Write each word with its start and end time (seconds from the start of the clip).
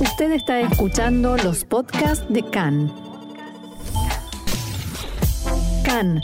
Usted 0.00 0.32
está 0.32 0.60
escuchando 0.60 1.36
los 1.36 1.66
podcasts 1.66 2.24
de 2.30 2.42
CAN. 2.42 2.90
CAN, 5.84 6.22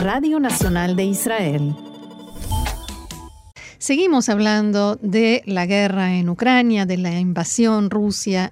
Radio 0.00 0.40
Nacional 0.40 0.96
de 0.96 1.04
Israel. 1.04 1.74
Seguimos 3.76 4.30
hablando 4.30 4.96
de 4.96 5.42
la 5.44 5.66
guerra 5.66 6.14
en 6.14 6.30
Ucrania, 6.30 6.86
de 6.86 6.96
la 6.96 7.20
invasión 7.20 7.90
rusa 7.90 8.50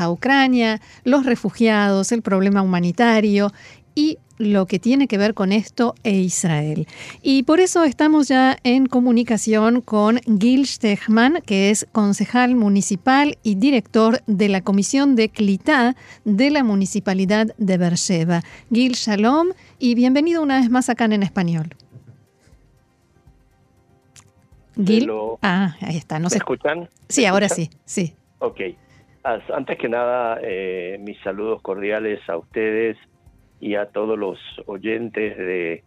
a 0.00 0.10
Ucrania, 0.10 0.80
los 1.02 1.26
refugiados, 1.26 2.12
el 2.12 2.22
problema 2.22 2.62
humanitario 2.62 3.52
y 3.96 4.18
lo 4.38 4.66
que 4.66 4.78
tiene 4.78 5.08
que 5.08 5.18
ver 5.18 5.34
con 5.34 5.52
esto 5.52 5.94
e 6.04 6.12
Israel. 6.12 6.86
Y 7.22 7.42
por 7.44 7.60
eso 7.60 7.84
estamos 7.84 8.28
ya 8.28 8.56
en 8.64 8.86
comunicación 8.86 9.80
con 9.80 10.20
Gil 10.40 10.66
Stechman, 10.66 11.40
que 11.44 11.70
es 11.70 11.86
concejal 11.92 12.54
municipal 12.54 13.38
y 13.42 13.54
director 13.54 14.20
de 14.26 14.48
la 14.48 14.60
Comisión 14.60 15.16
de 15.16 15.28
Clitá 15.28 15.96
de 16.24 16.50
la 16.50 16.64
Municipalidad 16.64 17.54
de 17.58 17.78
Beersheba. 17.78 18.42
Gil, 18.72 18.92
shalom 18.92 19.48
y 19.78 19.94
bienvenido 19.94 20.42
una 20.42 20.60
vez 20.60 20.70
más 20.70 20.88
acá 20.88 21.06
en 21.06 21.22
español. 21.22 21.68
Gil. 24.84 25.10
Ah, 25.42 25.76
ahí 25.80 25.96
está. 25.96 26.18
¿No 26.18 26.28
se 26.28 26.38
escuchan? 26.38 26.88
Sí, 27.08 27.24
ahora 27.24 27.48
sí, 27.48 27.70
sí. 27.84 28.14
Ok. 28.38 28.60
Antes 29.22 29.78
que 29.78 29.88
nada, 29.88 30.38
eh, 30.42 30.98
mis 31.00 31.18
saludos 31.20 31.60
cordiales 31.62 32.20
a 32.28 32.36
ustedes 32.36 32.96
y 33.60 33.74
a 33.74 33.86
todos 33.86 34.18
los 34.18 34.38
oyentes 34.66 35.36
de, 35.36 35.82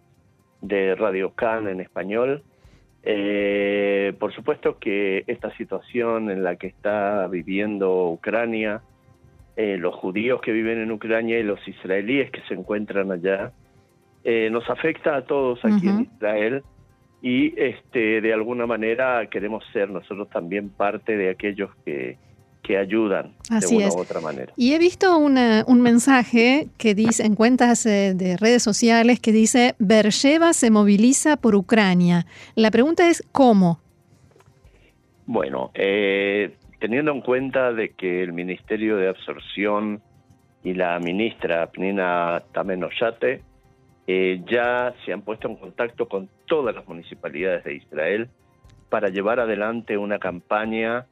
de 0.62 0.96
Radio 0.96 1.32
Can 1.32 1.68
en 1.68 1.82
español. 1.82 2.44
Eh, 3.04 4.14
por 4.20 4.34
supuesto 4.34 4.78
que 4.78 5.24
esta 5.28 5.56
situación 5.56 6.30
en 6.30 6.44
la 6.44 6.58
que 6.58 6.68
está 6.68 7.28
viviendo 7.28 8.10
Ucrania, 8.10 8.82
eh, 9.56 9.78
los 9.78 9.96
judíos 9.96 10.42
que 10.42 10.52
viven 10.52 10.80
en 10.80 10.92
Ucrania 10.92 11.40
y 11.40 11.44
los 11.44 11.66
israelíes 11.68 12.32
que 12.32 12.42
se 12.42 12.56
encuentran 12.56 13.12
allá, 13.12 13.54
eh, 14.24 14.50
nos 14.52 14.70
afecta 14.70 15.16
a 15.16 15.26
todos 15.26 15.64
aquí 15.64 15.88
en 15.88 16.02
Israel 16.02 16.64
y 17.22 17.60
este 17.60 18.22
de 18.22 18.34
alguna 18.34 18.66
manera 18.66 19.26
queremos 19.30 19.64
ser 19.72 19.90
nosotros 19.90 20.30
también 20.30 20.70
parte 20.70 21.16
de 21.16 21.30
aquellos 21.30 21.74
que, 21.86 22.18
que 22.62 22.78
ayudan 22.78 23.34
de 23.50 23.76
una 23.76 23.88
u 23.88 24.00
otra 24.00 24.22
manera. 24.22 24.54
Y 24.56 24.74
he 24.74 24.80
visto 24.80 25.18
un 25.18 25.82
mensaje 25.82 26.68
que 26.78 26.94
dice 26.94 27.26
en 27.26 27.36
cuentas 27.36 27.86
eh, 27.86 28.14
de 28.14 28.38
redes 28.38 28.64
sociales 28.64 29.20
que 29.20 29.32
dice 29.32 29.76
Bersheva 29.80 30.54
se 30.54 30.70
moviliza 30.70 31.38
por 31.38 31.56
Ucrania. 31.56 32.26
La 32.56 32.72
pregunta 32.72 33.10
es 33.10 33.24
¿cómo? 33.32 33.80
Bueno, 35.26 35.72
eh, 35.74 36.56
teniendo 36.80 37.12
en 37.12 37.22
cuenta 37.22 37.72
de 37.72 37.90
que 37.90 38.24
el 38.24 38.34
Ministerio 38.34 38.98
de 38.98 39.10
Absorción 39.10 40.02
y 40.64 40.74
la 40.74 41.00
ministra 41.00 41.68
Pnina 41.68 42.44
Tamenoyate 42.52 43.44
eh, 44.08 44.42
ya 44.50 44.94
se 45.06 45.14
han 45.14 45.22
puesto 45.22 45.48
en 45.48 45.56
contacto 45.56 46.08
con 46.08 46.30
todas 46.46 46.74
las 46.74 46.88
municipalidades 46.88 47.64
de 47.64 47.76
Israel 47.76 48.30
para 48.90 49.10
llevar 49.10 49.40
adelante 49.40 49.98
una 49.98 50.18
campaña 50.18 51.06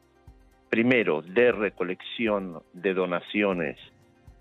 primero, 0.70 1.22
de 1.22 1.52
recolección 1.52 2.62
de 2.74 2.94
donaciones, 2.94 3.78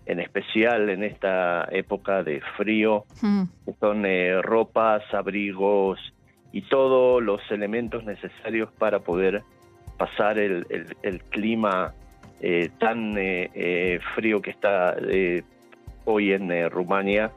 en 0.05 0.19
especial 0.19 0.89
en 0.89 1.03
esta 1.03 1.67
época 1.71 2.23
de 2.23 2.41
frío, 2.55 3.05
hmm. 3.21 3.43
que 3.65 3.73
son 3.79 4.05
eh, 4.05 4.41
ropas, 4.41 5.03
abrigos 5.13 5.99
y 6.51 6.61
todos 6.61 7.21
los 7.21 7.41
elementos 7.51 8.05
necesarios 8.05 8.71
para 8.77 8.99
poder 8.99 9.43
pasar 9.97 10.37
el, 10.39 10.65
clima 11.29 11.93
eh, 12.39 12.69
tan 12.79 13.15
eh, 13.17 13.99
frío 14.15 14.41
que 14.41 14.51
está 14.51 14.95
hoy 16.05 16.31
en 16.31 16.69
Rumania 16.69 17.31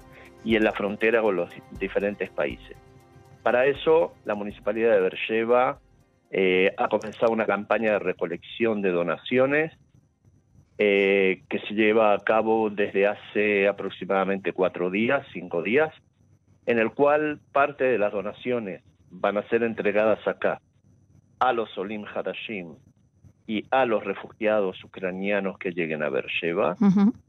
y 0.44 0.56
en 0.56 0.64
la 0.64 0.72
frontera 0.72 1.22
con 1.22 1.36
los 1.36 1.51
diferentes 1.78 2.30
países. 2.30 2.77
Para 3.42 3.67
eso, 3.67 4.14
la 4.24 4.34
Municipalidad 4.34 4.92
de 4.92 5.01
Bercheva 5.01 5.80
eh, 6.30 6.73
ha 6.77 6.89
comenzado 6.89 7.33
una 7.33 7.46
campaña 7.46 7.92
de 7.92 7.98
recolección 7.98 8.83
de 8.83 8.91
donaciones 8.91 9.73
eh, 10.79 11.42
que 11.48 11.58
se 11.61 11.74
lleva 11.74 12.14
a 12.14 12.18
cabo 12.20 12.70
desde 12.70 13.07
hace 13.07 13.68
aproximadamente 13.68 14.52
cuatro 14.52 14.90
días, 14.90 15.27
cinco 15.33 15.63
días, 15.63 15.92
en 16.67 16.79
el 16.79 16.92
cual 16.92 17.40
parte 17.52 17.85
de 17.85 17.98
las 17.98 18.13
donaciones 18.13 18.83
van 19.11 19.36
a 19.36 19.48
ser 19.48 19.63
entregadas 19.63 20.27
acá 20.27 20.61
a 21.40 21.52
los 21.52 21.77
Olim 21.77 22.05
Hadashim 22.05 22.77
y 23.46 23.64
a 23.70 23.85
los 23.85 24.05
refugiados 24.05 24.83
ucranianos 24.85 25.58
que 25.58 25.73
lleguen 25.73 26.02
a 26.05 26.08
Beersheba, 26.08 26.77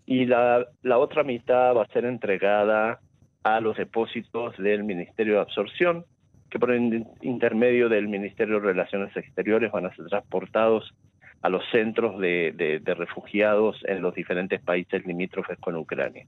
y 0.05 0.25
la, 0.27 0.67
la 0.83 0.99
otra 0.99 1.23
mitad 1.23 1.75
va 1.75 1.83
a 1.83 1.87
ser 1.87 2.05
entregada 2.05 2.99
a 3.43 3.59
los 3.59 3.75
depósitos 3.75 4.55
del 4.57 4.83
Ministerio 4.83 5.33
de 5.33 5.39
Absorción, 5.41 6.05
que 6.51 6.59
por 6.59 6.75
intermedio 7.21 7.89
del 7.89 8.09
Ministerio 8.09 8.59
de 8.59 8.67
Relaciones 8.67 9.15
Exteriores 9.15 9.71
van 9.71 9.85
a 9.85 9.95
ser 9.95 10.05
transportados 10.07 10.93
a 11.41 11.49
los 11.49 11.63
centros 11.71 12.19
de, 12.19 12.81
refugiados 12.85 13.77
en 13.85 14.01
los 14.01 14.13
diferentes 14.13 14.61
países 14.61 15.03
limítrofes 15.07 15.57
con 15.59 15.75
Ucrania. 15.77 16.25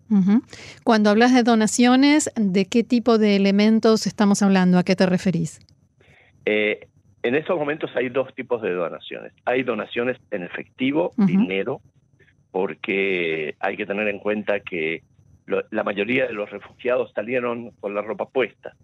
Cuando 0.83 1.09
hablas 1.11 1.35
de 1.35 1.43
donaciones, 1.43 2.31
¿de 2.35 2.65
qué 2.65 2.83
tipo 2.83 3.17
de 3.17 3.35
elementos 3.35 4.07
estamos 4.07 4.41
hablando? 4.41 4.79
¿A 4.79 4.83
qué 4.83 4.95
te 4.95 5.05
referís? 5.05 5.59
Eh, 6.45 6.87
en 7.21 7.35
estos 7.35 7.57
momentos 7.59 7.91
hay 7.95 8.09
dos 8.09 8.33
tipos 8.33 8.61
de 8.61 8.71
donaciones. 8.71 9.33
Hay 9.45 9.63
donaciones 9.63 10.17
en 10.31 10.43
efectivo, 10.43 11.11
dinero, 11.17 11.81
porque 12.51 13.55
hay 13.59 13.75
que 13.75 13.85
tener 13.85 14.07
en 14.07 14.19
cuenta 14.19 14.61
que 14.61 15.03
la 15.45 15.83
mayoría 15.83 16.27
de 16.27 16.33
los 16.33 16.49
refugiados 16.49 17.11
salieron 17.13 17.71
con 17.79 17.93
la 17.93 18.01
ropa 18.01 18.27
puesta, 18.27 18.75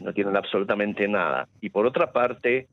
no 0.00 0.12
tienen 0.12 0.36
absolutamente 0.36 1.08
nada. 1.08 1.48
Y 1.60 1.70
por 1.70 1.86
otra 1.86 2.12
parte, 2.12 2.68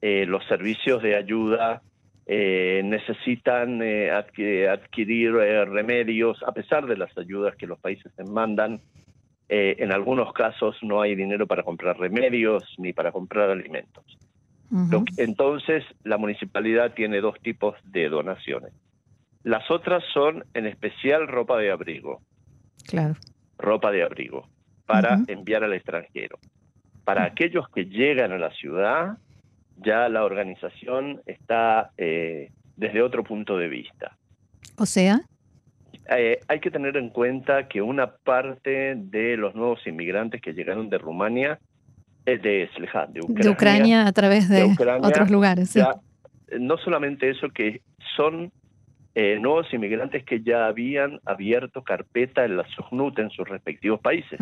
eh, 0.00 0.24
los 0.26 0.44
servicios 0.46 1.02
de 1.02 1.16
ayuda 1.16 1.82
eh, 2.26 2.80
necesitan 2.84 3.80
eh, 3.82 4.10
adquirir 4.10 5.32
remedios, 5.32 6.42
a 6.42 6.52
pesar 6.52 6.86
de 6.86 6.96
las 6.96 7.16
ayudas 7.18 7.56
que 7.56 7.66
los 7.66 7.78
países 7.78 8.12
mandan. 8.28 8.80
en 9.48 9.92
algunos 9.92 10.32
casos 10.32 10.76
no 10.82 11.00
hay 11.00 11.14
dinero 11.14 11.46
para 11.46 11.62
comprar 11.62 11.96
remedios 11.98 12.64
ni 12.78 12.92
para 12.92 13.12
comprar 13.12 13.50
alimentos. 13.50 14.04
entonces, 15.16 15.84
la 16.02 16.16
municipalidad 16.18 16.94
tiene 16.94 17.20
dos 17.20 17.38
tipos 17.40 17.76
de 17.84 18.08
donaciones. 18.08 18.72
Las 19.44 19.70
otras 19.70 20.02
son 20.12 20.44
en 20.54 20.66
especial 20.66 21.28
ropa 21.28 21.56
de 21.58 21.70
abrigo 21.70 22.20
claro. 22.86 23.14
ropa 23.58 23.90
de 23.90 24.02
abrigo 24.02 24.48
para 24.86 25.18
enviar 25.26 25.64
al 25.64 25.72
extranjero. 25.72 26.38
Para 27.04 27.24
aquellos 27.24 27.68
que 27.68 27.86
llegan 27.86 28.32
a 28.32 28.38
la 28.38 28.50
ciudad, 28.50 29.18
ya 29.76 30.08
la 30.08 30.24
organización 30.24 31.20
está 31.26 31.90
eh, 31.98 32.50
desde 32.76 33.02
otro 33.02 33.24
punto 33.24 33.58
de 33.58 33.68
vista. 33.68 34.16
O 34.76 34.86
sea. 34.86 35.20
Eh, 36.08 36.38
hay 36.46 36.60
que 36.60 36.70
tener 36.70 36.96
en 36.96 37.10
cuenta 37.10 37.66
que 37.66 37.82
una 37.82 38.12
parte 38.12 38.94
de 38.96 39.36
los 39.36 39.56
nuevos 39.56 39.84
inmigrantes 39.86 40.40
que 40.40 40.52
llegaron 40.52 40.88
de 40.88 40.98
Rumania 40.98 41.58
es 42.24 42.42
de 42.42 42.68
de 42.68 43.20
Ucrania. 43.20 43.42
De 43.42 43.48
Ucrania 43.48 44.06
a 44.06 44.12
través 44.12 44.48
de, 44.48 44.64
otros 45.02 45.30
lugares. 45.30 45.76
no 46.58 46.76
solamente 46.78 47.30
eso, 47.30 47.48
que 47.48 47.82
son 48.16 48.52
eh, 49.18 49.38
nuevos 49.40 49.72
inmigrantes 49.72 50.24
que 50.24 50.42
ya 50.42 50.66
habían 50.66 51.20
abierto 51.24 51.82
carpeta 51.82 52.44
en 52.44 52.58
la 52.58 52.68
SUGNUT 52.68 53.18
en 53.18 53.30
sus 53.30 53.48
respectivos 53.48 53.98
países 53.98 54.38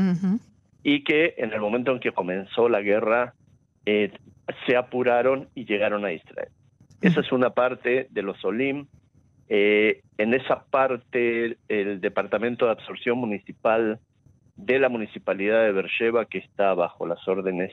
y 0.82 1.04
que 1.04 1.36
en 1.38 1.52
el 1.52 1.60
momento 1.60 1.92
en 1.92 2.00
que 2.00 2.10
comenzó 2.10 2.68
la 2.68 2.80
guerra 2.80 3.34
eh, 3.86 4.10
se 4.66 4.74
apuraron 4.76 5.48
y 5.54 5.64
llegaron 5.64 6.04
a 6.04 6.12
Israel. 6.12 6.48
Esa 7.00 7.20
es 7.20 7.30
una 7.30 7.50
parte 7.50 8.08
de 8.10 8.22
los 8.22 8.44
OLIM. 8.44 8.88
Eh, 9.48 10.02
en 10.18 10.34
esa 10.34 10.64
parte, 10.64 11.56
el 11.68 12.00
Departamento 12.00 12.64
de 12.64 12.72
Absorción 12.72 13.18
Municipal 13.18 14.00
de 14.56 14.80
la 14.80 14.88
Municipalidad 14.88 15.62
de 15.62 15.70
Beersheba, 15.70 16.24
que 16.24 16.38
está 16.38 16.74
bajo 16.74 17.06
las 17.06 17.28
órdenes 17.28 17.70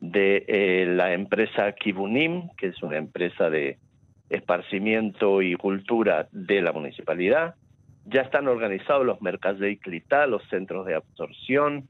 de 0.00 0.84
la 0.88 1.12
empresa 1.12 1.70
Kibunim, 1.70 2.48
que 2.56 2.66
es 2.66 2.82
una 2.82 2.96
empresa 2.96 3.50
de 3.50 3.78
esparcimiento 4.34 5.42
y 5.42 5.54
cultura 5.54 6.28
de 6.32 6.62
la 6.62 6.72
municipalidad. 6.72 7.54
Ya 8.06 8.22
están 8.22 8.48
organizados 8.48 9.06
los 9.06 9.22
mercados 9.22 9.60
de 9.60 9.78
los 10.28 10.42
centros 10.48 10.86
de 10.86 10.94
absorción. 10.94 11.88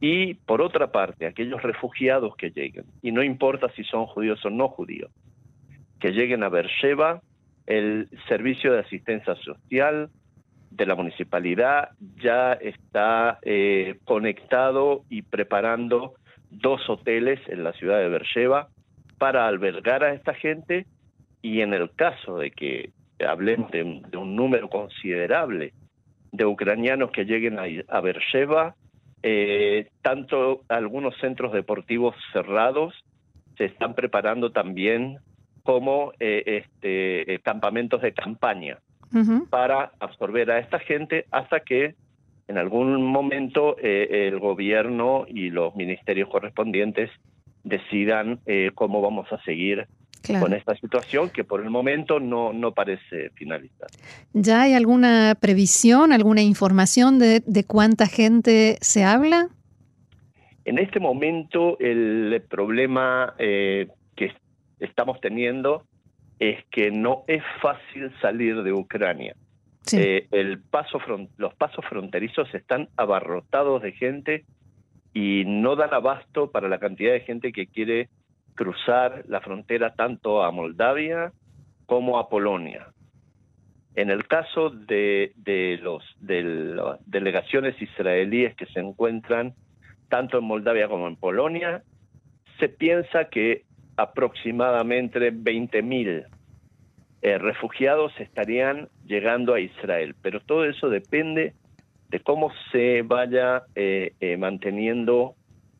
Y 0.00 0.34
por 0.34 0.62
otra 0.62 0.92
parte, 0.92 1.26
aquellos 1.26 1.62
refugiados 1.62 2.34
que 2.36 2.50
lleguen, 2.50 2.86
y 3.02 3.12
no 3.12 3.22
importa 3.22 3.68
si 3.76 3.84
son 3.84 4.06
judíos 4.06 4.42
o 4.46 4.50
no 4.50 4.68
judíos, 4.68 5.10
que 5.98 6.12
lleguen 6.12 6.42
a 6.42 6.48
Beersheba, 6.48 7.20
el 7.66 8.08
servicio 8.26 8.72
de 8.72 8.80
asistencia 8.80 9.34
social 9.36 10.08
de 10.70 10.86
la 10.86 10.94
municipalidad 10.94 11.90
ya 12.22 12.54
está 12.54 13.38
eh, 13.42 13.98
conectado 14.04 15.04
y 15.10 15.22
preparando 15.22 16.14
dos 16.50 16.88
hoteles 16.88 17.40
en 17.48 17.64
la 17.64 17.72
ciudad 17.72 17.98
de 17.98 18.08
Beersheba 18.08 18.68
para 19.18 19.46
albergar 19.46 20.02
a 20.02 20.14
esta 20.14 20.34
gente 20.34 20.86
y 21.42 21.60
en 21.60 21.74
el 21.74 21.90
caso 21.92 22.38
de 22.38 22.50
que 22.50 22.90
hablemos 23.26 23.70
de, 23.70 23.82
un 23.82 24.36
número 24.36 24.68
considerable 24.68 25.72
de 26.32 26.44
ucranianos 26.44 27.10
que 27.10 27.24
lleguen 27.24 27.58
a, 27.58 27.64
a 27.88 28.00
Beersheba, 28.00 28.74
eh, 29.22 29.88
tanto 30.00 30.62
algunos 30.68 31.14
centros 31.18 31.52
deportivos 31.52 32.14
cerrados 32.32 32.94
se 33.58 33.66
están 33.66 33.94
preparando 33.94 34.50
también 34.50 35.18
como 35.62 36.12
eh, 36.18 36.62
este, 36.64 37.34
eh, 37.34 37.38
campamentos 37.40 38.00
de 38.00 38.12
campaña 38.12 38.78
para 39.50 39.90
absorber 39.98 40.52
a 40.52 40.60
esta 40.60 40.78
gente 40.78 41.26
hasta 41.32 41.60
que 41.60 41.96
en 42.46 42.58
algún 42.58 43.02
momento 43.02 43.76
el 43.76 44.38
gobierno 44.38 45.24
y 45.26 45.50
los 45.50 45.74
ministerios 45.74 46.28
correspondientes 46.28 47.10
decidan 47.64 48.38
cómo 48.76 49.02
vamos 49.02 49.26
a 49.32 49.42
seguir 49.42 49.88
con 50.38 50.52
esta 50.52 50.74
situación 50.76 51.30
que 51.30 51.44
por 51.44 51.62
el 51.62 51.70
momento 51.70 52.20
no, 52.20 52.52
no 52.52 52.72
parece 52.72 53.30
finalizar. 53.30 53.88
¿Ya 54.32 54.62
hay 54.62 54.74
alguna 54.74 55.34
previsión, 55.40 56.12
alguna 56.12 56.42
información 56.42 57.18
de, 57.18 57.42
de 57.44 57.64
cuánta 57.64 58.06
gente 58.06 58.76
se 58.80 59.04
habla? 59.04 59.48
En 60.64 60.78
este 60.78 61.00
momento 61.00 61.78
el 61.80 62.42
problema 62.48 63.34
eh, 63.38 63.88
que 64.14 64.32
estamos 64.78 65.20
teniendo 65.20 65.84
es 66.38 66.64
que 66.70 66.90
no 66.90 67.24
es 67.26 67.42
fácil 67.60 68.12
salir 68.20 68.62
de 68.62 68.72
Ucrania. 68.72 69.34
Eh, 69.92 70.28
el 70.30 70.60
paso 70.60 71.00
los 71.36 71.54
pasos 71.54 71.84
fronterizos 71.88 72.52
están 72.54 72.88
abarrotados 72.96 73.82
de 73.82 73.92
gente 73.92 74.44
y 75.12 75.44
no 75.46 75.74
dan 75.74 75.92
abasto 75.92 76.50
para 76.50 76.68
la 76.68 76.78
cantidad 76.78 77.12
de 77.12 77.20
gente 77.20 77.52
que 77.52 77.66
quiere 77.66 78.08
cruzar 78.54 79.24
la 79.28 79.40
frontera 79.40 79.94
tanto 79.94 80.42
a 80.42 80.50
Moldavia 80.50 81.32
como 81.86 82.18
a 82.18 82.28
Polonia. 82.28 82.88
En 83.94 84.10
el 84.10 84.26
caso 84.26 84.70
de, 84.70 85.32
los, 85.82 86.04
de 86.20 86.42
las 86.42 86.98
delegaciones 87.06 87.80
israelíes 87.82 88.54
que 88.54 88.66
se 88.66 88.80
encuentran 88.80 89.54
tanto 90.08 90.38
en 90.38 90.44
Moldavia 90.44 90.88
como 90.88 91.08
en 91.08 91.16
Polonia, 91.16 91.82
se 92.58 92.68
piensa 92.68 93.26
que 93.26 93.64
aproximadamente 93.96 95.32
20.000 95.32 96.26
eh, 97.22 97.38
refugiados 97.38 98.12
estarían 98.18 98.88
llegando 99.04 99.54
a 99.54 99.60
Israel, 99.60 100.14
pero 100.22 100.40
todo 100.40 100.64
eso 100.64 100.88
depende 100.88 101.54
de 102.08 102.20
cómo 102.20 102.50
se 102.72 103.02
vaya 103.02 103.64
eh, 103.74 104.14
eh, 104.20 104.36
manteniendo 104.36 105.34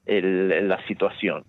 la 0.06 0.86
situación. 0.86 1.44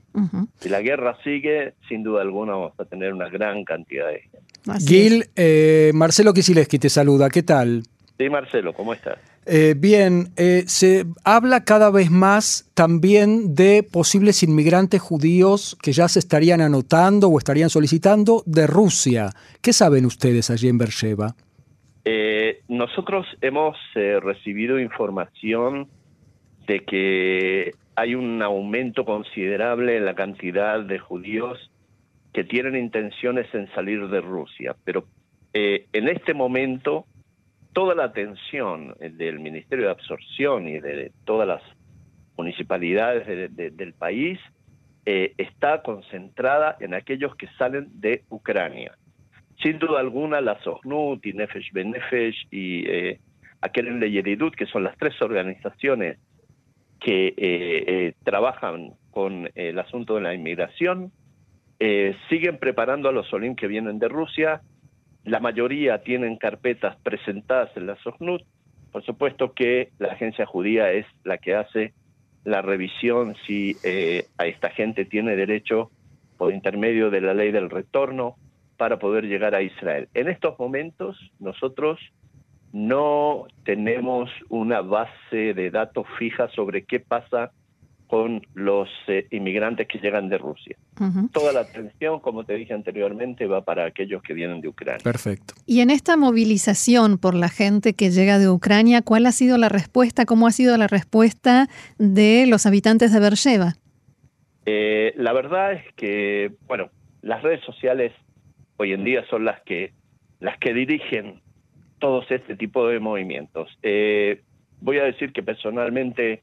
Si 0.59 0.69
la 0.69 0.81
guerra 0.81 1.17
sigue, 1.23 1.73
sin 1.87 2.03
duda 2.03 2.21
alguna 2.21 2.53
vamos 2.53 2.73
a 2.79 2.85
tener 2.85 3.13
una 3.13 3.29
gran 3.29 3.63
cantidad 3.63 4.07
de 4.07 4.19
gente. 4.19 4.39
Gil, 4.85 5.25
eh, 5.35 5.91
Marcelo 5.93 6.33
Kisileski 6.33 6.77
te 6.77 6.89
saluda, 6.89 7.29
¿qué 7.29 7.43
tal? 7.43 7.83
Sí, 8.17 8.29
Marcelo, 8.29 8.73
¿cómo 8.73 8.93
estás? 8.93 9.17
Eh, 9.47 9.73
bien, 9.75 10.27
eh, 10.37 10.63
se 10.67 11.05
habla 11.23 11.63
cada 11.63 11.89
vez 11.89 12.11
más 12.11 12.69
también 12.75 13.55
de 13.55 13.81
posibles 13.81 14.43
inmigrantes 14.43 15.01
judíos 15.01 15.75
que 15.81 15.93
ya 15.93 16.07
se 16.07 16.19
estarían 16.19 16.61
anotando 16.61 17.27
o 17.29 17.39
estarían 17.39 17.71
solicitando 17.71 18.43
de 18.45 18.67
Rusia. 18.67 19.31
¿Qué 19.61 19.73
saben 19.73 20.05
ustedes 20.05 20.49
allí 20.49 20.67
en 20.67 20.77
Beersheba? 20.77 21.35
nosotros 22.67 23.27
hemos 23.41 23.77
recibido 23.93 24.79
información 24.79 25.87
de 26.65 26.79
que 26.79 27.73
hay 27.95 28.15
un 28.15 28.41
aumento 28.41 29.05
considerable 29.05 29.97
en 29.97 30.05
la 30.05 30.15
cantidad 30.15 30.79
de 30.81 30.99
judíos 30.99 31.71
que 32.33 32.43
tienen 32.43 32.75
intenciones 32.75 33.53
en 33.53 33.69
salir 33.73 34.07
de 34.07 34.21
Rusia, 34.21 34.75
pero 34.85 35.05
eh, 35.53 35.87
en 35.91 36.07
este 36.07 36.33
momento 36.33 37.05
toda 37.73 37.95
la 37.95 38.05
atención 38.05 38.95
del 38.99 39.39
Ministerio 39.39 39.85
de 39.85 39.91
Absorción 39.91 40.67
y 40.67 40.79
de 40.79 41.11
todas 41.25 41.47
las 41.47 41.61
municipalidades 42.37 43.55
del 43.55 43.93
país 43.93 44.39
eh, 45.05 45.33
está 45.37 45.81
concentrada 45.81 46.77
en 46.79 46.93
aquellos 46.93 47.35
que 47.35 47.47
salen 47.57 47.87
de 47.99 48.23
Ucrania. 48.29 48.97
Sin 49.61 49.79
duda 49.79 49.99
alguna, 49.99 50.41
la 50.41 50.59
SOHNUT 50.63 51.25
y 51.25 51.33
Nefesh 51.33 51.71
Benefesh 51.71 52.47
y 52.51 52.89
eh, 52.89 53.19
Akeren 53.61 54.01
Yeridut, 54.01 54.55
que 54.55 54.65
son 54.65 54.83
las 54.83 54.97
tres 54.97 55.21
organizaciones 55.21 56.17
que 57.01 57.29
eh, 57.29 57.33
eh, 57.37 58.13
trabajan 58.23 58.93
con 59.09 59.49
el 59.55 59.79
asunto 59.79 60.15
de 60.15 60.21
la 60.21 60.33
inmigración, 60.33 61.11
eh, 61.79 62.15
siguen 62.29 62.59
preparando 62.59 63.09
a 63.09 63.11
los 63.11 63.33
Olim 63.33 63.55
que 63.55 63.67
vienen 63.67 63.99
de 63.99 64.07
Rusia. 64.07 64.61
La 65.25 65.39
mayoría 65.39 66.03
tienen 66.03 66.37
carpetas 66.37 66.95
presentadas 67.01 67.75
en 67.75 67.87
la 67.87 67.97
SOCNUT. 67.97 68.43
Por 68.91 69.03
supuesto 69.03 69.53
que 69.53 69.89
la 69.97 70.09
agencia 70.09 70.45
judía 70.45 70.91
es 70.91 71.05
la 71.23 71.39
que 71.39 71.55
hace 71.55 71.93
la 72.43 72.61
revisión 72.61 73.35
si 73.45 73.75
a 74.37 74.45
esta 74.45 74.69
gente 74.69 75.05
tiene 75.05 75.35
derecho 75.35 75.91
por 76.37 76.53
intermedio 76.53 77.09
de 77.09 77.21
la 77.21 77.33
ley 77.33 77.51
del 77.51 77.69
retorno 77.69 78.35
para 78.77 78.99
poder 78.99 79.25
llegar 79.25 79.55
a 79.55 79.61
Israel. 79.61 80.09
En 80.13 80.27
estos 80.27 80.57
momentos 80.59 81.17
nosotros 81.39 81.99
no 82.73 83.47
tenemos 83.65 84.29
una 84.49 84.81
base 84.81 85.53
de 85.53 85.69
datos 85.69 86.05
fija 86.17 86.49
sobre 86.49 86.83
qué 86.85 86.99
pasa 86.99 87.51
con 88.07 88.45
los 88.55 88.89
eh, 89.07 89.25
inmigrantes 89.31 89.87
que 89.87 89.97
llegan 89.97 90.27
de 90.27 90.37
Rusia. 90.37 90.75
Toda 91.31 91.53
la 91.53 91.61
atención, 91.61 92.19
como 92.19 92.43
te 92.43 92.55
dije 92.55 92.73
anteriormente, 92.73 93.47
va 93.47 93.63
para 93.63 93.85
aquellos 93.85 94.21
que 94.21 94.33
vienen 94.33 94.59
de 94.59 94.67
Ucrania. 94.67 95.01
Perfecto. 95.01 95.53
Y 95.65 95.79
en 95.79 95.89
esta 95.89 96.17
movilización 96.17 97.17
por 97.17 97.35
la 97.35 97.47
gente 97.47 97.93
que 97.93 98.11
llega 98.11 98.37
de 98.37 98.49
Ucrania, 98.49 99.01
¿cuál 99.01 99.25
ha 99.27 99.31
sido 99.31 99.57
la 99.57 99.69
respuesta? 99.69 100.25
¿Cómo 100.25 100.45
ha 100.45 100.51
sido 100.51 100.75
la 100.75 100.87
respuesta 100.87 101.69
de 101.97 102.45
los 102.47 102.65
habitantes 102.65 103.13
de 103.13 103.19
Beersheba? 103.21 103.75
Eh, 104.65 105.13
la 105.15 105.31
verdad 105.31 105.71
es 105.71 105.93
que, 105.95 106.51
bueno, 106.67 106.89
las 107.21 107.41
redes 107.41 107.63
sociales 107.63 108.11
hoy 108.75 108.91
en 108.91 109.05
día 109.05 109.23
son 109.29 109.45
las 109.45 109.61
que 109.61 109.93
las 110.41 110.57
que 110.57 110.73
dirigen 110.73 111.39
todos 112.01 112.29
este 112.31 112.57
tipo 112.57 112.87
de 112.87 112.99
movimientos. 112.99 113.69
Eh, 113.83 114.41
voy 114.81 114.97
a 114.97 115.03
decir 115.03 115.31
que 115.31 115.43
personalmente 115.43 116.41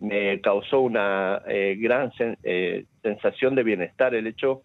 me 0.00 0.40
causó 0.40 0.80
una 0.80 1.42
eh, 1.46 1.76
gran 1.78 2.10
eh, 2.42 2.86
sensación 3.02 3.54
de 3.54 3.64
bienestar 3.64 4.14
el 4.14 4.26
hecho 4.26 4.62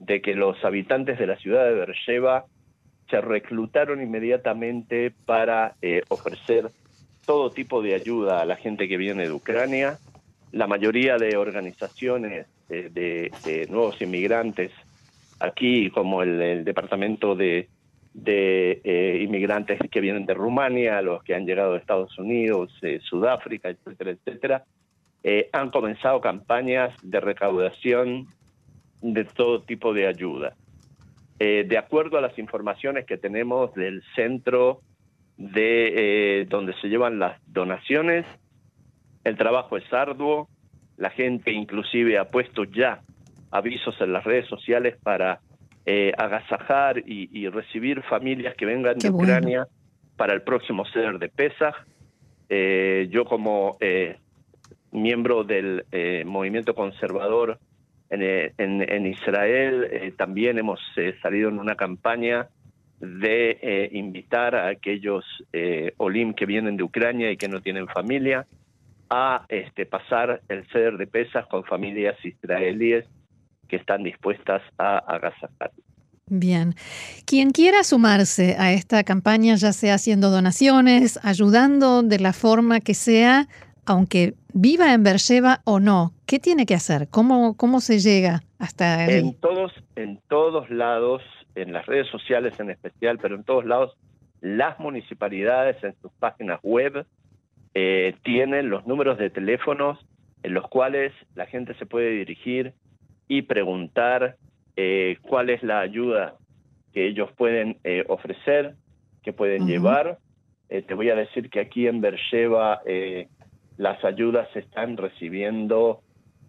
de 0.00 0.20
que 0.20 0.34
los 0.34 0.62
habitantes 0.64 1.18
de 1.18 1.26
la 1.26 1.36
ciudad 1.36 1.64
de 1.64 1.74
Beersheba 1.74 2.44
se 3.08 3.20
reclutaron 3.20 4.02
inmediatamente 4.02 5.12
para 5.24 5.76
ofrecer 6.08 6.70
todo 7.24 7.50
tipo 7.50 7.80
de 7.80 7.94
ayuda 7.94 8.42
a 8.42 8.44
la 8.44 8.56
gente 8.56 8.88
que 8.88 8.96
viene 8.96 9.22
de 9.28 9.32
Ucrania. 9.32 9.98
La 10.50 10.66
mayoría 10.66 11.16
de 11.16 11.36
organizaciones 11.36 12.46
de, 12.68 13.66
nuevos 13.70 14.02
inmigrantes 14.02 14.72
aquí, 15.38 15.88
como 15.90 16.22
el 16.22 16.64
Departamento 16.64 17.36
de 17.36 17.68
de 18.16 18.80
eh, 18.82 19.20
inmigrantes 19.22 19.78
que 19.90 20.00
vienen 20.00 20.24
de 20.24 20.32
Rumania, 20.32 21.02
los 21.02 21.22
que 21.22 21.34
han 21.34 21.44
llegado 21.44 21.72
de 21.72 21.80
Estados 21.80 22.18
Unidos, 22.18 22.72
eh, 22.80 22.98
Sudáfrica, 23.02 23.68
etcétera, 23.68 24.12
etcétera, 24.12 24.64
eh, 25.22 25.50
han 25.52 25.70
comenzado 25.70 26.22
campañas 26.22 26.96
de 27.02 27.20
recaudación 27.20 28.28
de 29.02 29.24
todo 29.24 29.62
tipo 29.62 29.92
de 29.92 30.06
ayuda. 30.06 30.54
de 31.38 31.76
acuerdo 31.76 32.16
a 32.16 32.22
las 32.22 32.38
informaciones 32.38 33.04
que 33.04 33.18
tenemos 33.18 33.74
del 33.74 34.02
centro 34.14 34.80
de 35.36 36.46
donde 36.48 36.72
se 36.80 36.88
llevan 36.88 37.18
las 37.18 37.38
donaciones, 37.46 38.24
el 39.22 39.36
trabajo 39.36 39.76
es 39.76 39.92
arduo, 39.92 40.48
la 40.96 41.10
gente 41.10 41.52
inclusive 41.52 42.16
ha 42.16 42.30
puesto 42.30 42.64
ya 42.64 43.02
avisos 43.50 44.00
en 44.00 44.14
las 44.14 44.24
redes 44.24 44.46
sociales 44.48 44.96
para 45.02 45.40
eh, 45.88 46.12
agasajar 46.18 46.98
y, 47.06 47.48
recibir 47.48 48.02
familias 48.02 48.56
que 48.56 48.66
vengan 48.66 48.98
de 48.98 49.08
Ucrania 49.08 49.68
para 50.16 50.34
el 50.34 50.42
próximo 50.42 50.84
ceder 50.86 51.20
de 51.20 51.28
Pesach. 51.28 51.76
Eh, 52.48 53.06
yo 53.08 53.24
como 53.24 53.76
eh, 53.78 54.18
miembro 54.90 55.44
del 55.44 55.84
movimiento 56.26 56.74
conservador 56.74 57.60
en, 58.10 59.06
Israel 59.06 60.12
también 60.16 60.58
hemos 60.58 60.80
salido 61.22 61.50
en 61.50 61.60
una 61.60 61.76
campaña 61.76 62.48
de 62.98 63.88
invitar 63.92 64.56
a 64.56 64.66
aquellos 64.66 65.24
olim 65.98 66.34
que 66.34 66.46
vienen 66.46 66.76
de 66.76 66.82
Ucrania 66.82 67.30
y 67.30 67.36
que 67.36 67.46
no 67.46 67.60
tienen 67.60 67.86
familia 67.86 68.44
a 69.08 69.46
este, 69.48 69.86
pasar 69.86 70.40
el 70.48 70.66
ceder 70.72 70.96
de 70.96 71.06
pesas 71.06 71.46
con 71.46 71.62
familias 71.62 72.16
israelíes 72.24 73.06
que 73.68 73.76
están 73.76 74.02
dispuestas 74.02 74.62
a 74.78 74.98
agasajar. 74.98 75.72
Bien. 76.28 76.74
Quien 77.24 77.52
quiera 77.52 77.84
sumarse 77.84 78.56
a 78.58 78.72
esta 78.72 79.04
campaña, 79.04 79.54
ya 79.54 79.72
sea 79.72 79.94
haciendo 79.94 80.30
donaciones, 80.30 81.20
ayudando 81.24 82.02
de 82.02 82.18
la 82.18 82.32
forma 82.32 82.80
que 82.80 82.94
sea, 82.94 83.46
aunque 83.84 84.34
viva 84.52 84.92
en 84.92 85.04
Beersheba 85.04 85.60
o 85.64 85.78
no, 85.78 86.12
¿qué 86.26 86.40
tiene 86.40 86.66
que 86.66 86.74
hacer? 86.74 87.06
¿Cómo, 87.10 87.56
cómo 87.56 87.80
se 87.80 88.00
llega 88.00 88.42
hasta 88.58 89.06
En 89.06 89.34
todos, 89.34 89.72
en 89.94 90.18
todos 90.28 90.68
lados 90.70 91.22
en 91.54 91.72
las 91.72 91.86
redes 91.86 92.08
sociales 92.08 92.58
en 92.60 92.70
especial, 92.70 93.18
pero 93.18 93.36
en 93.36 93.44
todos 93.44 93.64
lados, 93.64 93.96
las 94.40 94.78
municipalidades 94.78 95.82
en 95.82 95.94
sus 96.02 96.12
páginas 96.12 96.60
web 96.62 97.06
eh, 97.74 98.14
tienen 98.22 98.68
los 98.68 98.86
números 98.86 99.18
de 99.18 99.30
teléfonos 99.30 99.98
en 100.42 100.54
los 100.54 100.68
cuales 100.68 101.12
la 101.34 101.46
gente 101.46 101.74
se 101.74 101.86
puede 101.86 102.10
dirigir 102.10 102.74
y 103.28 103.42
preguntar 103.42 104.36
eh, 104.76 105.18
cuál 105.22 105.50
es 105.50 105.62
la 105.62 105.80
ayuda 105.80 106.34
que 106.92 107.06
ellos 107.06 107.30
pueden 107.36 107.78
eh, 107.84 108.04
ofrecer, 108.08 108.74
que 109.22 109.32
pueden 109.32 109.66
llevar. 109.66 110.18
te 110.68 110.94
voy 110.94 111.10
a 111.10 111.14
decir 111.14 111.50
que 111.50 111.60
aquí 111.60 111.86
en 111.86 112.00
Bercheva 112.00 112.80
las 113.76 114.04
ayudas 114.04 114.48
se 114.52 114.60
están 114.60 114.96
recibiendo 114.96 116.00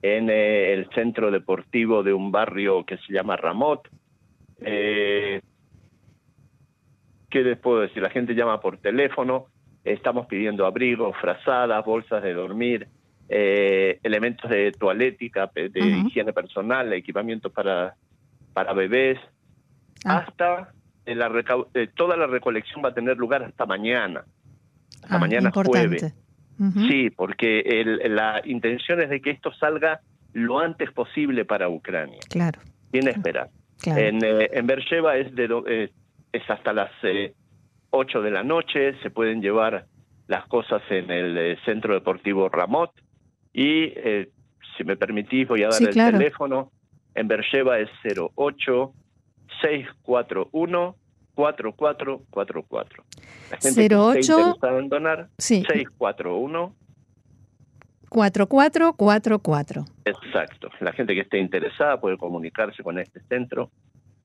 en 0.01 0.29
el 0.29 0.88
centro 0.91 1.31
deportivo 1.31 2.03
de 2.03 2.13
un 2.13 2.31
barrio 2.31 2.86
que 2.86 2.98
se 2.98 3.13
llama 3.13 3.36
Ramot. 3.36 3.88
¿Qué 4.60 5.41
les 7.43 7.57
puedo 7.57 7.81
decir? 7.81 8.01
La 8.01 8.10
gente 8.10 8.36
llama 8.36 8.62
por 8.62 8.77
teléfono, 8.77 9.48
estamos 9.84 10.27
pidiendo 10.27 10.65
abrigos, 10.65 11.15
frazadas, 11.17 11.84
bolsas 11.86 12.24
de 12.24 12.34
dormir, 12.34 12.88
eh, 13.29 14.00
elementos 14.03 14.50
de 14.50 14.72
toalética, 14.72 15.51
de 15.53 16.03
higiene 16.05 16.34
personal, 16.34 16.91
equipamiento 16.93 17.50
para, 17.50 17.96
para 18.53 18.74
bebés, 18.74 19.19
ah. 20.05 20.25
hasta 20.27 20.74
la 21.05 21.31
toda 21.96 22.17
la 22.17 22.27
recolección 22.27 22.84
va 22.84 22.89
a 22.89 22.93
tener 22.93 23.17
lugar 23.17 23.43
hasta 23.43 23.65
mañana, 23.65 24.25
hasta 25.03 25.15
ah, 25.15 25.19
mañana 25.19 25.51
jueves. 25.51 26.13
Sí, 26.88 27.12
porque 27.12 27.84
la 28.05 28.41
intención 28.43 29.00
es 29.00 29.10
de 29.10 29.22
que 29.22 29.29
esto 29.29 29.53
salga 29.53 30.01
lo 30.34 30.60
antes 30.60 30.91
posible 30.91 31.46
para 31.46 31.69
Ucrania. 31.69 32.19
Claro. 32.29 32.60
Tiene 32.91 33.12
esperanza. 33.12 33.53
En, 33.86 34.24
eh, 34.24 34.50
en 34.53 34.65
Bercheva 34.65 35.17
es, 35.17 35.34
de, 35.36 35.91
es 36.31 36.50
hasta 36.50 36.74
las 36.74 36.91
eh, 37.03 37.34
8 37.91 38.22
de 38.22 38.31
la 38.31 38.43
noche, 38.43 39.00
se 39.01 39.10
pueden 39.10 39.41
llevar 39.41 39.86
las 40.27 40.46
cosas 40.48 40.81
en 40.89 41.12
el 41.12 41.38
eh, 41.38 41.57
Centro 41.63 41.93
Deportivo 41.93 42.50
Ramot 42.50 42.91
y, 43.58 43.92
eh, 43.96 44.30
si 44.78 44.84
me 44.84 44.96
permitís, 44.96 45.48
voy 45.48 45.64
a 45.64 45.70
dar 45.70 45.82
el 45.82 45.90
teléfono. 45.90 46.72
En 47.16 47.28
Bercheva 47.28 47.80
es 47.80 47.90
08 48.06 48.94
641 49.64 50.96
4444. 51.34 53.04
La 53.50 53.58
gente 53.58 53.96
08 53.96 54.14
que 54.14 54.20
esté 54.20 54.32
interesada 54.32 54.80
en 54.80 54.90
donar, 54.90 55.30
sí. 55.40 55.64
641 55.68 56.76
4444. 58.10 59.86
Exacto. 60.06 60.70
La 60.80 60.94
gente 60.94 61.16
que 61.16 61.22
esté 61.22 61.40
interesada 61.40 62.00
puede 62.00 62.18
comunicarse 62.18 62.84
con 62.84 63.00
este 63.00 63.22
centro 63.22 63.72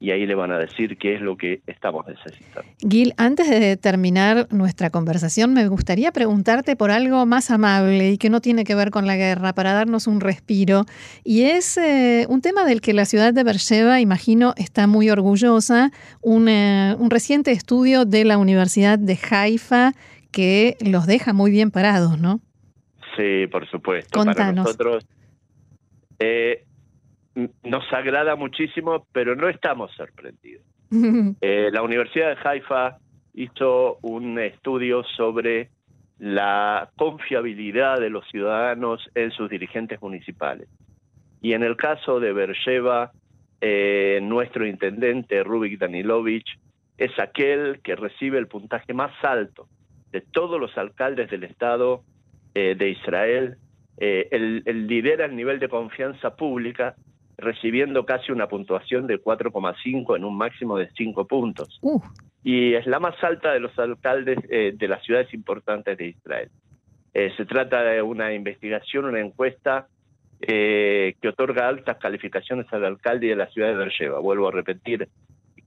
y 0.03 0.11
ahí 0.11 0.27
le 0.27 0.35
van 0.35 0.51
a 0.51 0.59
decir 0.59 0.99
qué 0.99 1.15
es 1.15 1.21
lo 1.21 1.37
que 1.37 1.61
estamos 1.69 2.05
necesitando. 2.09 2.69
Gil, 2.81 3.15
antes 3.19 3.49
de 3.49 3.77
terminar 3.77 4.49
nuestra 4.51 4.91
conversación, 4.91 5.55
me 5.55 5.69
gustaría 5.69 6.11
preguntarte 6.11 6.75
por 6.75 6.91
algo 6.91 7.25
más 7.25 7.53
amable 7.53 8.11
y 8.11 8.19
que 8.19 8.29
no 8.29 8.41
tiene 8.41 8.65
que 8.65 8.75
ver 8.75 8.91
con 8.91 9.07
la 9.07 9.15
guerra, 9.15 9.53
para 9.53 9.73
darnos 9.75 10.09
un 10.09 10.21
respiro, 10.21 10.87
y 11.23 11.43
es 11.43 11.79
eh, 11.79 12.27
un 12.29 12.41
tema 12.41 12.65
del 12.65 12.81
que 12.81 12.95
la 12.95 13.05
ciudad 13.05 13.33
de 13.33 13.45
Beersheba, 13.45 14.01
imagino, 14.01 14.55
está 14.57 14.89
muy 14.89 15.09
orgullosa, 15.09 15.93
un, 16.21 16.49
eh, 16.49 16.97
un 16.99 17.09
reciente 17.09 17.53
estudio 17.53 18.05
de 18.05 18.25
la 18.25 18.39
Universidad 18.39 18.99
de 18.99 19.17
Haifa 19.31 19.93
que 20.33 20.77
los 20.81 21.07
deja 21.07 21.33
muy 21.33 21.53
bien 21.53 21.71
parados, 21.71 22.19
¿no? 22.19 22.41
Sí, 23.17 23.47
por 23.47 23.71
supuesto. 23.71 24.19
Contanos. 24.19 24.37
Para 24.37 24.53
nosotros, 24.53 25.07
eh, 26.19 26.65
nos 27.35 27.93
agrada 27.93 28.37
muchísimo, 28.37 29.07
pero 29.13 29.35
no 29.35 29.49
estamos 29.49 29.91
sorprendidos. 29.93 30.65
Eh, 31.41 31.71
la 31.73 31.81
Universidad 31.81 32.37
de 32.37 32.49
Haifa 32.49 32.99
hizo 33.33 33.97
un 34.03 34.39
estudio 34.39 35.03
sobre 35.17 35.71
la 36.19 36.91
confiabilidad 36.97 37.99
de 37.99 38.11
los 38.11 38.29
ciudadanos 38.29 39.09
en 39.15 39.31
sus 39.31 39.49
dirigentes 39.49 40.03
municipales. 40.03 40.69
Y 41.41 41.55
en 41.55 41.63
el 41.63 41.77
caso 41.77 42.21
de 42.21 42.35
Bercheva, 42.35 43.11
eh, 43.63 44.21
nuestro 44.23 44.67
intendente 44.67 45.43
Rubik 45.43 45.79
Danilovich 45.79 46.59
es 46.99 47.19
aquel 47.19 47.81
que 47.83 47.97
recibe 47.97 48.39
el 48.39 48.47
puntaje 48.47 48.93
más 48.93 49.13
alto 49.25 49.69
de 50.11 50.21
todos 50.21 50.61
los 50.61 50.77
alcaldes 50.77 51.31
del 51.31 51.45
Estado 51.45 52.03
eh, 52.55 52.75
de 52.79 52.91
Israel. 52.91 53.57
el 53.97 54.87
lidera 54.87 55.25
el 55.25 55.37
nivel 55.37 55.59
de 55.59 55.71
confianza 55.71 56.37
pública 56.37 56.97
recibiendo 57.43 58.07
casi 58.07 58.33
una 58.33 58.49
puntuación 58.49 59.07
de 59.07 59.23
4,5 59.23 60.17
en 60.17 60.25
un 60.25 60.37
máximo 60.37 60.79
de 60.79 60.91
5 60.97 61.27
puntos. 61.27 61.79
Uh. 61.83 62.01
Y 62.43 62.75
es 62.75 62.87
la 62.87 62.99
más 62.99 63.23
alta 63.23 63.53
de 63.53 63.61
los 63.61 63.79
alcaldes 63.79 64.39
eh, 64.51 64.73
de 64.75 64.89
las 64.89 65.03
ciudades 65.05 65.33
importantes 65.35 65.97
de 65.99 66.09
Israel. 66.09 66.51
Eh, 67.15 67.33
se 67.37 67.45
trata 67.45 67.83
de 67.83 68.03
una 68.03 68.33
investigación, 68.33 69.05
una 69.05 69.21
encuesta 69.21 69.87
eh, 70.41 71.15
que 71.21 71.29
otorga 71.29 71.69
altas 71.69 71.99
calificaciones 71.99 72.67
al 72.73 72.85
alcalde 72.85 73.29
de 73.29 73.37
la 73.37 73.47
ciudad 73.49 73.69
de 73.69 73.77
Beersheba. 73.77 74.19
Vuelvo 74.19 74.49
a 74.49 74.53
repetir 74.53 75.09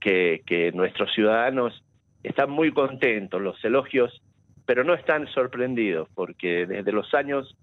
que, 0.00 0.42
que 0.44 0.72
nuestros 0.72 1.12
ciudadanos 1.14 1.82
están 2.22 2.50
muy 2.50 2.72
contentos, 2.72 3.40
los 3.40 3.64
elogios, 3.64 4.20
pero 4.66 4.82
no 4.82 4.94
están 4.94 5.28
sorprendidos, 5.28 6.08
porque 6.14 6.66
desde 6.66 6.92
los 6.92 7.14
años 7.14 7.56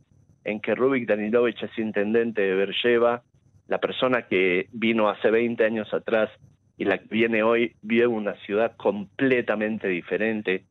en 0.46 0.60
que 0.60 0.76
Rubik 0.76 1.08
Danilovich 1.08 1.62
es 1.64 1.78
intendente 1.78 2.42
de 2.42 2.56
Beersheba, 2.56 3.24
la 3.68 3.80
persona 3.80 4.24
que 4.24 4.68
vino 4.72 5.10
hace 5.10 5.32
20 5.32 5.64
años 5.64 5.94
atrás 5.94 6.30
y 6.78 6.86
la 6.86 6.98
que 6.98 7.08
viene 7.10 7.44
hoy 7.44 7.76
vive 7.82 8.08
una 8.08 8.36
ciudad 8.46 8.76
completamente 8.76 9.88
diferente, 9.88 10.66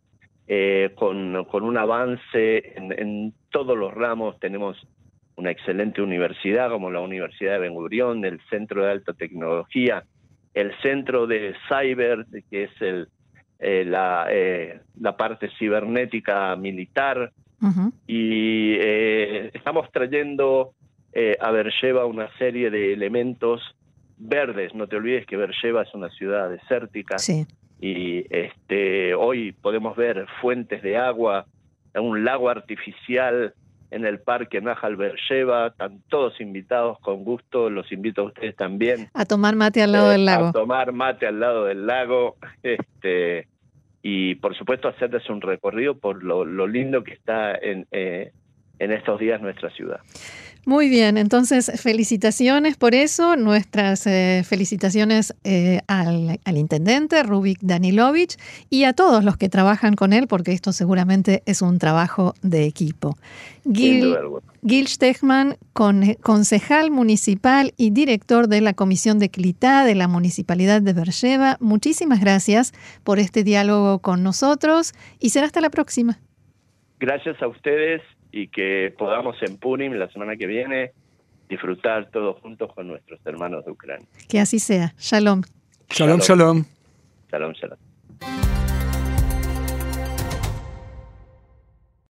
eh, 0.46 0.90
con, 0.94 1.44
con, 1.44 1.62
un 1.62 1.78
avance 1.78 2.74
en, 2.76 3.32
todos 3.50 3.76
los 3.78 3.92
ramos. 3.94 4.38
Tenemos 4.40 4.76
una 5.36 5.50
excelente 5.50 6.02
universidad 6.02 6.70
como 6.70 6.90
la 6.90 7.00
Universidad 7.00 7.52
de 7.52 7.58
Ben 7.60 7.74
Gurión, 7.74 8.24
el 8.24 8.40
Centro 8.50 8.84
de 8.84 8.90
Alta 8.90 9.12
Tecnología, 9.12 10.04
el 10.54 10.72
Centro 10.82 11.26
de 11.26 11.54
Cyber, 11.68 12.26
que 12.50 12.64
es 12.64 12.82
el, 12.82 13.08
eh, 13.58 13.84
la, 13.86 14.26
eh, 14.30 14.80
la 15.00 15.16
parte 15.16 15.48
cibernética 15.58 16.56
militar, 16.56 17.32
y 18.08 18.76
estamos 19.54 19.88
trayendo 19.92 20.74
eh, 21.12 21.36
a 21.40 21.50
Bercheva 21.50 22.06
una 22.06 22.28
serie 22.38 22.70
de 22.70 22.92
elementos 22.92 23.60
verdes. 24.18 24.74
No 24.74 24.86
te 24.86 24.96
olvides 24.96 25.26
que 25.26 25.36
Bercheva 25.36 25.82
es 25.82 25.94
una 25.94 26.08
ciudad 26.10 26.50
desértica 26.50 27.16
y 27.80 28.24
este, 28.30 29.12
hoy 29.14 29.52
podemos 29.52 29.96
ver 29.96 30.26
fuentes 30.40 30.82
de 30.82 30.96
agua, 30.96 31.46
un 31.94 32.24
lago 32.24 32.48
artificial 32.48 33.54
en 33.90 34.06
el 34.06 34.20
parque 34.20 34.60
Najal 34.60 34.96
Bercheva, 34.96 35.66
están 35.66 36.00
todos 36.08 36.40
invitados 36.40 36.98
con 37.00 37.24
gusto, 37.24 37.68
los 37.68 37.90
invito 37.92 38.22
a 38.22 38.24
ustedes 38.26 38.56
también. 38.56 39.10
A 39.12 39.26
tomar 39.26 39.54
mate 39.54 39.82
al 39.82 39.92
lado 39.92 40.10
del 40.10 40.24
lago. 40.24 40.46
A 40.46 40.52
tomar 40.52 40.92
mate 40.92 41.26
al 41.26 41.40
lado 41.40 41.66
del 41.66 41.86
lago, 41.86 42.36
este, 42.62 43.48
y 44.00 44.36
por 44.36 44.56
supuesto 44.56 44.88
hacerles 44.88 45.28
un 45.28 45.40
recorrido 45.40 45.98
por 45.98 46.22
lo, 46.22 46.66
lindo 46.66 47.04
que 47.04 47.12
está 47.12 47.54
en, 47.54 47.86
eh, 47.90 48.32
en 48.78 48.92
estos 48.92 49.18
días 49.18 49.40
nuestra 49.40 49.70
ciudad. 49.70 50.00
Muy 50.64 50.88
bien, 50.88 51.18
entonces 51.18 51.72
felicitaciones 51.82 52.76
por 52.76 52.94
eso, 52.94 53.34
nuestras 53.34 54.06
eh, 54.06 54.44
felicitaciones 54.44 55.34
eh, 55.42 55.80
al, 55.88 56.38
intendente 56.54 57.20
Rubik 57.24 57.58
Danilovich 57.62 58.36
y 58.70 58.84
a 58.84 58.92
todos 58.92 59.24
los 59.24 59.36
que 59.36 59.48
trabajan 59.48 59.96
con 59.96 60.12
él, 60.12 60.28
porque 60.28 60.52
esto 60.52 60.70
seguramente 60.70 61.42
es 61.46 61.62
un 61.62 61.80
trabajo 61.80 62.34
de 62.42 62.64
equipo. 62.66 63.16
Gil, 63.72 64.14
Gil 64.64 64.86
Stechman, 64.86 65.56
concejal 65.72 66.92
municipal 66.92 67.72
y 67.76 67.90
director 67.90 68.46
de 68.46 68.60
la 68.60 68.72
Comisión 68.72 69.18
de 69.18 69.30
Clitá 69.30 69.84
de 69.84 69.96
la 69.96 70.06
Municipalidad 70.06 70.80
de 70.80 70.92
Bercheva, 70.92 71.56
muchísimas 71.58 72.20
gracias 72.20 72.72
por 73.02 73.18
este 73.18 73.42
diálogo 73.42 73.98
con 73.98 74.22
nosotros 74.22 74.92
y 75.18 75.30
será 75.30 75.46
hasta 75.46 75.60
la 75.60 75.70
próxima. 75.70 76.20
Gracias 77.00 77.42
a 77.42 77.48
ustedes 77.48 78.00
y 78.32 78.48
que 78.48 78.92
podamos 78.98 79.36
en 79.42 79.58
Purim 79.58 79.92
la 79.92 80.08
semana 80.10 80.36
que 80.36 80.46
viene 80.46 80.92
disfrutar 81.48 82.10
todos 82.10 82.40
juntos 82.40 82.72
con 82.74 82.88
nuestros 82.88 83.20
hermanos 83.26 83.64
de 83.64 83.72
Ucrania. 83.72 84.08
Que 84.28 84.40
así 84.40 84.58
sea. 84.58 84.94
Shalom. 84.98 85.42
Shalom, 85.90 86.20
shalom. 86.20 86.64
Shalom, 87.30 87.52
shalom. 87.52 87.78